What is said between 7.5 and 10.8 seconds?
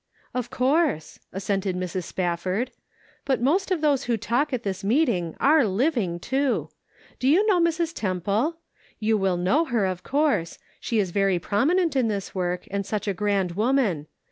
Mrs. Temple? You will know her, of course.